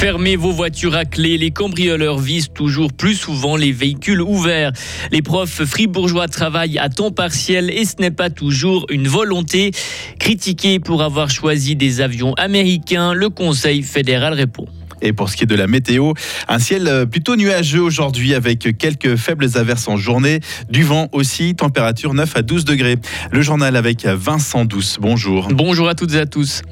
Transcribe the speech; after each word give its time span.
Fermez 0.00 0.34
vos 0.34 0.50
voitures 0.52 0.96
à 0.96 1.04
clé. 1.04 1.36
Les 1.36 1.50
cambrioleurs 1.50 2.18
visent 2.18 2.48
toujours 2.54 2.90
plus 2.90 3.14
souvent 3.14 3.54
les 3.54 3.70
véhicules 3.70 4.22
ouverts. 4.22 4.72
Les 5.12 5.20
profs 5.20 5.62
fribourgeois 5.66 6.26
travaillent 6.26 6.78
à 6.78 6.88
temps 6.88 7.10
partiel 7.10 7.68
et 7.68 7.84
ce 7.84 7.96
n'est 7.98 8.10
pas 8.10 8.30
toujours 8.30 8.86
une 8.88 9.08
volonté. 9.08 9.72
Critiqué 10.18 10.80
pour 10.80 11.02
avoir 11.02 11.28
choisi 11.28 11.76
des 11.76 12.00
avions 12.00 12.32
américains, 12.38 13.12
le 13.12 13.28
Conseil 13.28 13.82
fédéral 13.82 14.32
répond. 14.32 14.66
Et 15.02 15.12
pour 15.12 15.28
ce 15.28 15.36
qui 15.36 15.44
est 15.44 15.46
de 15.46 15.54
la 15.54 15.66
météo, 15.66 16.14
un 16.48 16.58
ciel 16.58 16.88
euh, 16.88 17.04
plutôt 17.04 17.36
nuageux 17.36 17.82
aujourd'hui 17.82 18.32
avec 18.32 18.78
quelques 18.78 19.16
faibles 19.16 19.48
averses 19.56 19.86
en 19.86 19.98
journée, 19.98 20.40
du 20.70 20.82
vent 20.82 21.08
aussi, 21.12 21.54
température 21.54 22.14
9 22.14 22.36
à 22.36 22.40
12 22.40 22.64
degrés. 22.64 22.96
Le 23.32 23.42
journal 23.42 23.76
avec 23.76 24.06
Vincent 24.06 24.64
Douce. 24.64 24.96
Bonjour. 24.98 25.48
Bonjour 25.52 25.90
à 25.90 25.94
toutes 25.94 26.14
et 26.14 26.20
à 26.20 26.26
tous. 26.26 26.62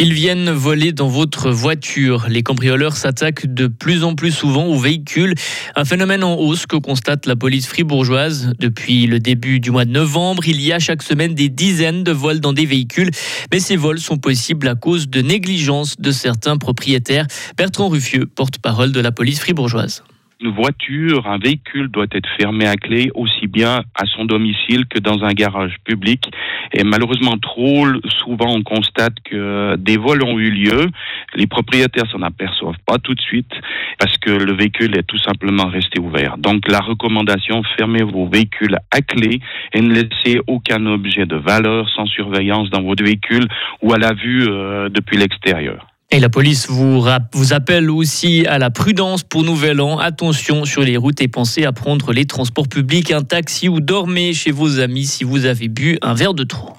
Ils 0.00 0.12
viennent 0.12 0.50
voler 0.50 0.92
dans 0.92 1.06
votre 1.06 1.50
voiture. 1.50 2.26
Les 2.28 2.42
cambrioleurs 2.42 2.96
s'attaquent 2.96 3.46
de 3.46 3.68
plus 3.68 4.02
en 4.02 4.16
plus 4.16 4.32
souvent 4.32 4.66
aux 4.66 4.78
véhicules. 4.78 5.34
Un 5.76 5.84
phénomène 5.84 6.24
en 6.24 6.34
hausse 6.34 6.66
que 6.66 6.76
constate 6.76 7.26
la 7.26 7.36
police 7.36 7.68
fribourgeoise. 7.68 8.52
Depuis 8.58 9.06
le 9.06 9.20
début 9.20 9.60
du 9.60 9.70
mois 9.70 9.84
de 9.84 9.92
novembre, 9.92 10.48
il 10.48 10.60
y 10.60 10.72
a 10.72 10.80
chaque 10.80 11.02
semaine 11.02 11.34
des 11.34 11.48
dizaines 11.48 12.02
de 12.02 12.12
vols 12.12 12.40
dans 12.40 12.52
des 12.52 12.66
véhicules. 12.66 13.10
Mais 13.52 13.60
ces 13.60 13.76
vols 13.76 14.00
sont 14.00 14.18
possibles 14.18 14.66
à 14.66 14.74
cause 14.74 15.08
de 15.08 15.22
négligence 15.22 15.94
de 15.98 16.10
certains 16.10 16.56
propriétaires. 16.56 17.26
Bertrand 17.56 17.88
Ruffieux, 17.88 18.26
porte-parole 18.26 18.90
de 18.90 19.00
la 19.00 19.12
police 19.12 19.38
fribourgeoise 19.38 20.02
une 20.40 20.50
voiture, 20.50 21.26
un 21.26 21.38
véhicule 21.38 21.88
doit 21.88 22.06
être 22.12 22.28
fermé 22.38 22.66
à 22.66 22.74
clé 22.74 23.10
aussi 23.14 23.46
bien 23.46 23.82
à 23.94 24.04
son 24.06 24.24
domicile 24.24 24.86
que 24.86 24.98
dans 24.98 25.24
un 25.24 25.32
garage 25.32 25.76
public. 25.84 26.30
Et 26.72 26.84
malheureusement, 26.84 27.36
trop 27.38 27.86
souvent, 28.18 28.54
on 28.54 28.62
constate 28.62 29.14
que 29.24 29.76
des 29.76 29.96
vols 29.96 30.22
ont 30.24 30.38
eu 30.38 30.50
lieu. 30.50 30.88
Les 31.34 31.46
propriétaires 31.46 32.10
s'en 32.10 32.22
aperçoivent 32.22 32.78
pas 32.86 32.98
tout 32.98 33.14
de 33.14 33.20
suite 33.20 33.52
parce 33.98 34.16
que 34.18 34.30
le 34.30 34.52
véhicule 34.54 34.96
est 34.98 35.04
tout 35.04 35.18
simplement 35.18 35.66
resté 35.66 36.00
ouvert. 36.00 36.36
Donc, 36.38 36.68
la 36.68 36.80
recommandation, 36.80 37.62
fermez 37.76 38.02
vos 38.02 38.28
véhicules 38.28 38.76
à 38.90 39.00
clé 39.00 39.40
et 39.72 39.80
ne 39.80 39.94
laissez 39.94 40.40
aucun 40.46 40.84
objet 40.86 41.26
de 41.26 41.36
valeur 41.36 41.88
sans 41.90 42.06
surveillance 42.06 42.70
dans 42.70 42.82
votre 42.82 43.04
véhicule 43.04 43.46
ou 43.82 43.92
à 43.92 43.98
la 43.98 44.12
vue 44.12 44.46
euh, 44.48 44.88
depuis 44.88 45.16
l'extérieur. 45.16 45.93
Et 46.14 46.20
la 46.20 46.28
police 46.28 46.68
vous, 46.68 47.04
vous 47.32 47.52
appelle 47.54 47.90
aussi 47.90 48.46
à 48.46 48.60
la 48.60 48.70
prudence 48.70 49.24
pour 49.24 49.42
Nouvel 49.42 49.80
An. 49.80 49.98
Attention 49.98 50.64
sur 50.64 50.82
les 50.82 50.96
routes 50.96 51.20
et 51.20 51.26
pensez 51.26 51.64
à 51.64 51.72
prendre 51.72 52.12
les 52.12 52.24
transports 52.24 52.68
publics, 52.68 53.10
un 53.10 53.22
taxi 53.22 53.68
ou 53.68 53.80
dormez 53.80 54.32
chez 54.32 54.52
vos 54.52 54.78
amis 54.78 55.06
si 55.06 55.24
vous 55.24 55.44
avez 55.44 55.66
bu 55.66 55.98
un 56.02 56.14
verre 56.14 56.34
de 56.34 56.44
trop. 56.44 56.74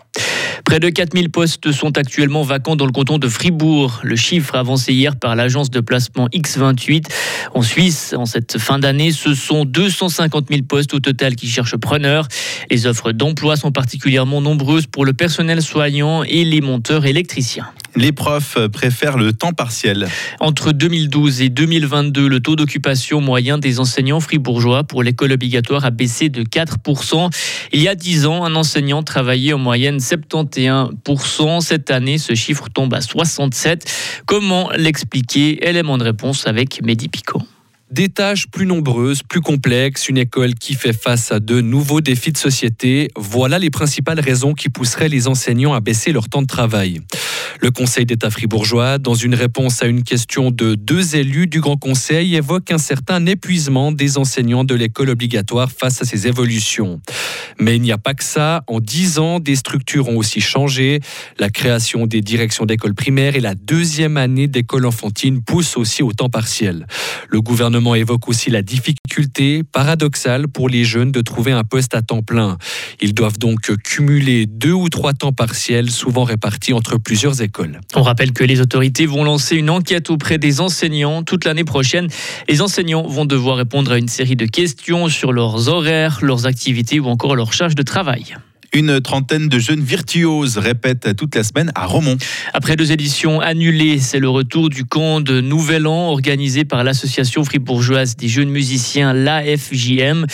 Près 0.63 0.79
de 0.79 0.87
4000 0.87 1.31
postes 1.31 1.73
sont 1.73 1.97
actuellement 1.97 2.43
vacants 2.43 2.77
dans 2.77 2.85
le 2.85 2.93
canton 2.93 3.17
de 3.17 3.27
Fribourg. 3.27 3.99
Le 4.03 4.15
chiffre 4.15 4.55
avancé 4.55 4.93
hier 4.93 5.17
par 5.17 5.35
l'agence 5.35 5.69
de 5.69 5.81
placement 5.81 6.27
X28. 6.29 7.07
En 7.53 7.61
Suisse, 7.61 8.15
en 8.17 8.25
cette 8.25 8.57
fin 8.57 8.79
d'année, 8.79 9.11
ce 9.11 9.33
sont 9.33 9.65
250 9.65 10.45
000 10.49 10.61
postes 10.61 10.93
au 10.93 11.01
total 11.01 11.35
qui 11.35 11.49
cherchent 11.49 11.75
preneurs. 11.75 12.29
Les 12.71 12.87
offres 12.87 13.11
d'emploi 13.11 13.57
sont 13.57 13.73
particulièrement 13.73 14.39
nombreuses 14.39 14.87
pour 14.87 15.03
le 15.03 15.11
personnel 15.11 15.61
soignant 15.61 16.23
et 16.23 16.45
les 16.45 16.61
monteurs 16.61 17.05
électriciens. 17.05 17.67
Les 17.95 18.11
profs 18.11 18.57
préfèrent 18.73 19.17
le 19.17 19.31
temps 19.31 19.53
partiel. 19.53 20.07
Entre 20.39 20.73
2012 20.73 21.41
et 21.41 21.49
2022, 21.49 22.27
le 22.27 22.39
taux 22.41 22.55
d'occupation 22.55 23.21
moyen 23.21 23.57
des 23.57 23.79
enseignants 23.79 24.19
fribourgeois 24.19 24.83
pour 24.83 25.01
l'école 25.01 25.31
obligatoire 25.31 25.85
a 25.85 25.91
baissé 25.91 26.29
de 26.29 26.43
4%. 26.43 27.31
Il 27.71 27.81
y 27.81 27.87
a 27.87 27.95
10 27.95 28.25
ans, 28.25 28.43
un 28.43 28.55
enseignant 28.55 29.01
travaillait 29.01 29.53
en 29.53 29.59
moyenne 29.59 29.97
71%. 29.97 31.61
Cette 31.61 31.89
année, 31.89 32.17
ce 32.17 32.35
chiffre 32.35 32.67
tombe 32.73 32.93
à 32.93 32.99
67%. 32.99 33.79
Comment 34.25 34.69
l'expliquer? 34.75 35.67
Élément 35.67 35.97
de 35.97 36.03
réponse 36.03 36.47
avec 36.47 36.81
Mehdi 36.83 37.07
Picot. 37.07 37.41
Des 37.91 38.09
tâches 38.09 38.47
plus 38.47 38.65
nombreuses, 38.65 39.21
plus 39.21 39.41
complexes, 39.41 40.09
une 40.09 40.17
école 40.17 40.55
qui 40.55 40.73
fait 40.73 40.91
face 40.91 41.31
à 41.31 41.39
de 41.39 41.61
nouveaux 41.61 42.01
défis 42.01 42.31
de 42.31 42.37
société, 42.37 43.09
voilà 43.15 43.59
les 43.59 43.69
principales 43.69 44.19
raisons 44.19 44.53
qui 44.53 44.69
pousseraient 44.69 45.07
les 45.07 45.27
enseignants 45.27 45.75
à 45.75 45.81
baisser 45.81 46.11
leur 46.11 46.27
temps 46.27 46.41
de 46.41 46.47
travail. 46.47 47.01
Le 47.61 47.69
Conseil 47.69 48.07
d'État 48.07 48.31
fribourgeois, 48.31 48.97
dans 48.97 49.13
une 49.13 49.35
réponse 49.35 49.83
à 49.83 49.85
une 49.85 50.01
question 50.01 50.49
de 50.49 50.73
deux 50.73 51.15
élus 51.15 51.45
du 51.45 51.61
Grand 51.61 51.77
Conseil, 51.77 52.35
évoque 52.35 52.71
un 52.71 52.79
certain 52.79 53.23
épuisement 53.27 53.91
des 53.91 54.17
enseignants 54.17 54.63
de 54.63 54.73
l'école 54.73 55.11
obligatoire 55.11 55.71
face 55.71 56.01
à 56.01 56.05
ces 56.05 56.25
évolutions. 56.25 56.99
Mais 57.59 57.75
il 57.75 57.83
n'y 57.83 57.91
a 57.91 57.99
pas 57.99 58.15
que 58.15 58.23
ça. 58.23 58.63
En 58.65 58.79
dix 58.79 59.19
ans, 59.19 59.39
des 59.39 59.55
structures 59.55 60.09
ont 60.09 60.17
aussi 60.17 60.41
changé. 60.41 61.01
La 61.37 61.49
création 61.49 62.07
des 62.07 62.21
directions 62.21 62.65
d'école 62.65 62.95
primaire 62.95 63.35
et 63.35 63.41
la 63.41 63.53
deuxième 63.53 64.17
année 64.17 64.47
d'école 64.47 64.87
enfantine 64.87 65.43
poussent 65.43 65.77
aussi 65.77 66.01
au 66.01 66.11
temps 66.11 66.29
partiel. 66.29 66.87
Le 67.29 67.41
gouvernement 67.41 67.74
évoque 67.95 68.27
aussi 68.27 68.49
la 68.49 68.61
difficulté 68.61 69.63
paradoxale 69.63 70.47
pour 70.47 70.69
les 70.69 70.83
jeunes 70.83 71.11
de 71.11 71.21
trouver 71.21 71.51
un 71.51 71.63
poste 71.63 71.95
à 71.95 72.01
temps 72.01 72.21
plein. 72.21 72.57
Ils 73.01 73.13
doivent 73.13 73.37
donc 73.37 73.75
cumuler 73.83 74.45
deux 74.45 74.71
ou 74.71 74.89
trois 74.89 75.13
temps 75.13 75.31
partiels, 75.31 75.91
souvent 75.91 76.23
répartis 76.23 76.73
entre 76.73 76.97
plusieurs 76.97 77.41
écoles. 77.41 77.81
On 77.95 78.01
rappelle 78.03 78.31
que 78.31 78.43
les 78.43 78.61
autorités 78.61 79.05
vont 79.05 79.23
lancer 79.23 79.55
une 79.55 79.69
enquête 79.69 80.09
auprès 80.09 80.37
des 80.37 80.61
enseignants 80.61 81.23
toute 81.23 81.45
l'année 81.45 81.63
prochaine. 81.63 82.07
Les 82.47 82.61
enseignants 82.61 83.07
vont 83.07 83.25
devoir 83.25 83.57
répondre 83.57 83.91
à 83.91 83.97
une 83.97 84.07
série 84.07 84.35
de 84.35 84.45
questions 84.45 85.09
sur 85.09 85.33
leurs 85.33 85.67
horaires, 85.67 86.19
leurs 86.21 86.45
activités 86.45 86.99
ou 86.99 87.07
encore 87.07 87.35
leur 87.35 87.53
charge 87.53 87.75
de 87.75 87.83
travail. 87.83 88.35
Une 88.75 88.99
trentaine 88.99 89.47
de 89.47 89.57
jeunes 89.57 89.79
virtuoses 89.79 90.57
répètent 90.57 91.15
toute 91.15 91.33
la 91.33 91.43
semaine 91.43 91.71
à 91.75 91.85
Romont. 91.85 92.17
Après 92.53 92.75
deux 92.75 92.91
éditions 92.91 93.39
annulées, 93.39 93.99
c'est 93.99 94.19
le 94.19 94.27
retour 94.27 94.67
du 94.67 94.83
camp 94.83 95.21
de 95.21 95.39
Nouvel 95.39 95.87
An 95.87 96.09
organisé 96.09 96.65
par 96.65 96.83
l'association 96.83 97.45
fribourgeoise 97.45 98.17
des 98.17 98.27
jeunes 98.27 98.49
musiciens, 98.49 99.13
l'AFJM. 99.13 100.25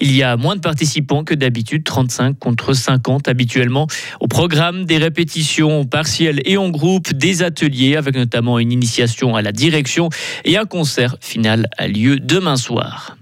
Il 0.00 0.16
y 0.16 0.22
a 0.22 0.38
moins 0.38 0.56
de 0.56 0.62
participants 0.62 1.24
que 1.24 1.34
d'habitude, 1.34 1.84
35 1.84 2.38
contre 2.38 2.72
50 2.72 3.28
habituellement. 3.28 3.86
Au 4.20 4.28
programme, 4.28 4.86
des 4.86 4.96
répétitions 4.96 5.84
partielles 5.84 6.40
et 6.46 6.56
en 6.56 6.70
groupe, 6.70 7.12
des 7.12 7.42
ateliers 7.42 7.96
avec 7.96 8.14
notamment 8.14 8.58
une 8.58 8.72
initiation 8.72 9.36
à 9.36 9.42
la 9.42 9.52
direction 9.52 10.08
et 10.46 10.56
un 10.56 10.64
concert 10.64 11.16
final 11.20 11.68
a 11.76 11.86
lieu 11.86 12.18
demain 12.18 12.56
soir. 12.56 13.18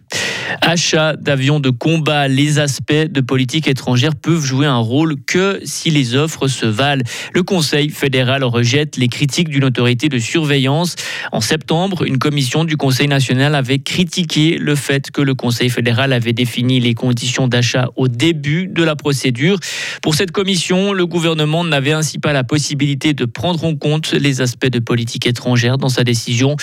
Achat 0.60 1.16
d'avions 1.16 1.60
de 1.60 1.70
combat, 1.70 2.28
les 2.28 2.58
aspects 2.58 2.92
de 2.92 3.20
politique 3.20 3.68
étrangère 3.68 4.14
peuvent 4.14 4.44
jouer 4.44 4.66
un 4.66 4.78
rôle 4.78 5.16
que 5.26 5.60
si 5.64 5.90
les 5.90 6.14
offres 6.14 6.48
se 6.48 6.66
valent. 6.66 7.02
Le 7.32 7.42
Conseil 7.42 7.90
fédéral 7.90 8.44
rejette 8.44 8.96
les 8.96 9.08
critiques 9.08 9.48
d'une 9.48 9.64
autorité 9.64 10.08
de 10.08 10.18
surveillance. 10.18 10.96
En 11.32 11.40
septembre, 11.40 12.04
une 12.04 12.18
commission 12.18 12.64
du 12.64 12.76
Conseil 12.76 13.08
national 13.08 13.54
avait 13.54 13.78
critiqué 13.78 14.58
le 14.58 14.74
fait 14.74 15.10
que 15.10 15.20
le 15.20 15.34
Conseil 15.34 15.70
fédéral 15.70 16.12
avait 16.12 16.32
défini 16.32 16.80
les 16.80 16.94
conditions 16.94 17.48
d'achat 17.48 17.88
au 17.96 18.08
début 18.08 18.68
de 18.68 18.82
la 18.82 18.96
procédure. 18.96 19.58
Pour 20.02 20.14
cette 20.14 20.30
commission, 20.30 20.92
le 20.92 21.06
gouvernement 21.06 21.64
n'avait 21.64 21.92
ainsi 21.92 22.18
pas 22.18 22.32
la 22.32 22.44
possibilité 22.44 23.12
de 23.12 23.24
prendre 23.24 23.64
en 23.64 23.74
compte 23.74 24.12
les 24.12 24.40
aspects 24.40 24.66
de 24.66 24.78
politique 24.78 25.26
étrangère 25.26 25.78
dans 25.78 25.88
sa 25.88 26.04
décision. 26.04 26.56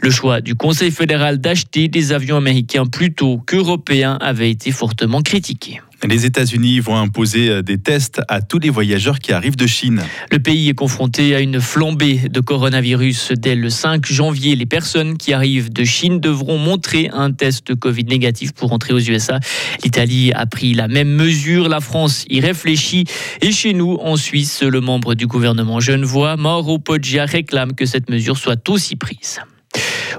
Le 0.00 0.10
choix 0.10 0.40
du 0.40 0.54
Conseil 0.54 0.90
fédéral 0.90 1.38
d'acheter 1.38 1.88
des 1.88 2.12
avions 2.12 2.36
américains 2.36 2.86
plutôt 3.30 3.38
qu'européen 3.38 4.16
avait 4.20 4.50
été 4.50 4.72
fortement 4.72 5.22
critiqué. 5.22 5.80
Les 6.08 6.24
États-Unis 6.24 6.80
vont 6.80 6.96
imposer 6.96 7.50
euh, 7.50 7.62
des 7.62 7.76
tests 7.76 8.22
à 8.28 8.40
tous 8.40 8.58
les 8.58 8.70
voyageurs 8.70 9.18
qui 9.18 9.32
arrivent 9.32 9.56
de 9.56 9.66
Chine. 9.66 10.02
Le 10.30 10.38
pays 10.38 10.70
est 10.70 10.74
confronté 10.74 11.34
à 11.34 11.40
une 11.40 11.60
flambée 11.60 12.28
de 12.30 12.40
coronavirus. 12.40 13.32
Dès 13.36 13.54
le 13.54 13.68
5 13.68 14.06
janvier, 14.06 14.56
les 14.56 14.64
personnes 14.64 15.18
qui 15.18 15.34
arrivent 15.34 15.70
de 15.70 15.84
Chine 15.84 16.18
devront 16.18 16.56
montrer 16.56 17.10
un 17.12 17.32
test 17.32 17.74
Covid 17.74 18.04
négatif 18.04 18.52
pour 18.52 18.72
entrer 18.72 18.94
aux 18.94 18.98
USA. 18.98 19.40
L'Italie 19.84 20.32
a 20.32 20.46
pris 20.46 20.72
la 20.72 20.88
même 20.88 21.10
mesure, 21.10 21.68
la 21.68 21.80
France 21.80 22.24
y 22.30 22.40
réfléchit. 22.40 23.04
Et 23.42 23.52
chez 23.52 23.74
nous, 23.74 23.98
en 24.00 24.16
Suisse, 24.16 24.62
le 24.62 24.80
membre 24.80 25.14
du 25.14 25.26
gouvernement 25.26 25.80
genevois, 25.80 26.38
Mauro 26.38 26.78
Poggia, 26.78 27.26
réclame 27.26 27.74
que 27.74 27.84
cette 27.84 28.08
mesure 28.08 28.38
soit 28.38 28.66
aussi 28.70 28.96
prise. 28.96 29.40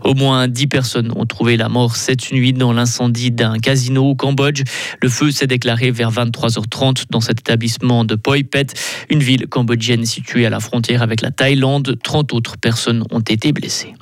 Au 0.04 0.14
moins 0.14 0.48
10 0.48 0.68
personnes 0.68 1.12
ont 1.16 1.26
trouvé 1.26 1.58
la 1.58 1.70
mort 1.70 1.96
cette 1.96 2.32
nuit 2.32 2.54
dans 2.54 2.74
l'incendie 2.74 3.32
d'un 3.32 3.60
casino 3.60 4.10
au 4.10 4.16
Cambodge. 4.16 4.64
Le 5.02 5.10
feu 5.10 5.32
s'est 5.32 5.48
déclaré 5.48 5.92
vers 5.92 6.12
23h30 6.12 7.06
dans 7.10 7.22
cet 7.22 7.40
établissement 7.40 8.04
de 8.06 8.16
Pet, 8.16 8.74
une 9.10 9.20
ville 9.20 9.48
cambodgienne 9.48 10.06
située 10.06 10.46
à 10.46 10.50
la 10.50 10.60
frontière 10.60 11.02
avec 11.02 11.22
la 11.22 11.32
Thaïlande. 11.32 11.98
30 12.04 12.34
autres 12.34 12.58
personnes 12.58 13.04
ont 13.12 13.20
été 13.20 13.52
blessées. 13.52 13.94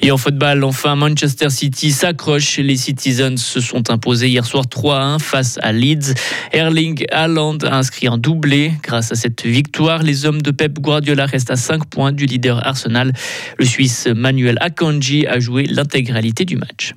Et 0.00 0.10
en 0.10 0.16
football, 0.16 0.64
enfin, 0.64 0.96
Manchester 0.96 1.50
City 1.50 1.92
s'accroche. 1.92 2.58
Les 2.58 2.76
Citizens 2.76 3.36
se 3.36 3.60
sont 3.60 3.90
imposés 3.90 4.28
hier 4.28 4.44
soir 4.44 4.64
3-1 4.64 5.18
face 5.18 5.58
à 5.62 5.72
Leeds. 5.72 6.14
Erling 6.52 7.04
Haaland 7.10 7.58
a 7.64 7.76
inscrit 7.76 8.06
un 8.06 8.18
doublé. 8.18 8.72
Grâce 8.82 9.12
à 9.12 9.14
cette 9.14 9.44
victoire, 9.44 10.02
les 10.02 10.26
hommes 10.26 10.42
de 10.42 10.50
Pep 10.50 10.78
Guardiola 10.78 11.26
restent 11.26 11.50
à 11.50 11.56
5 11.56 11.86
points 11.86 12.12
du 12.12 12.26
leader 12.26 12.66
Arsenal. 12.66 13.12
Le 13.58 13.64
Suisse 13.64 14.06
Manuel 14.06 14.58
Akanji 14.60 15.26
a 15.26 15.40
joué 15.40 15.64
l'intégralité 15.64 16.44
du 16.44 16.56
match. 16.56 16.94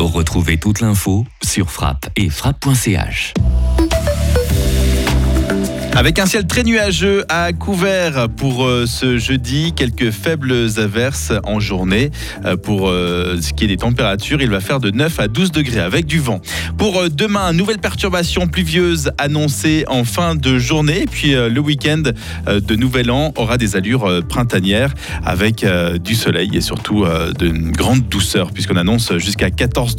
Retrouvez 0.00 0.58
toute 0.58 0.80
l'info 0.80 1.24
sur 1.42 1.70
frappe 1.70 2.08
et 2.16 2.28
frappe.ch. 2.30 3.34
Avec 5.96 6.18
un 6.18 6.26
ciel 6.26 6.44
très 6.44 6.64
nuageux 6.64 7.24
à 7.28 7.52
couvert 7.52 8.28
pour 8.28 8.64
euh, 8.64 8.84
ce 8.84 9.16
jeudi, 9.16 9.72
quelques 9.76 10.10
faibles 10.10 10.52
averses 10.76 11.32
en 11.44 11.60
journée. 11.60 12.10
Euh, 12.44 12.56
Pour 12.56 12.88
euh, 12.88 13.38
ce 13.40 13.52
qui 13.52 13.62
est 13.62 13.68
des 13.68 13.76
températures, 13.76 14.42
il 14.42 14.50
va 14.50 14.58
faire 14.58 14.80
de 14.80 14.90
9 14.90 15.20
à 15.20 15.28
12 15.28 15.52
degrés 15.52 15.78
avec 15.78 16.06
du 16.06 16.18
vent. 16.18 16.40
Pour 16.78 17.08
demain, 17.08 17.52
nouvelle 17.52 17.78
perturbation 17.78 18.48
pluvieuse 18.48 19.12
annoncée 19.18 19.84
en 19.86 20.02
fin 20.02 20.34
de 20.34 20.58
journée. 20.58 21.02
Et 21.02 21.06
puis 21.06 21.30
le 21.32 21.60
week-end 21.60 22.02
de 22.46 22.74
Nouvel 22.74 23.12
An 23.12 23.32
aura 23.36 23.56
des 23.56 23.76
allures 23.76 24.22
printanières 24.28 24.94
avec 25.24 25.64
du 26.02 26.14
soleil 26.16 26.50
et 26.54 26.60
surtout 26.60 27.04
d'une 27.38 27.70
grande 27.70 28.08
douceur 28.08 28.50
puisqu'on 28.50 28.76
annonce 28.76 29.16
jusqu'à 29.18 29.50
14 29.50 29.92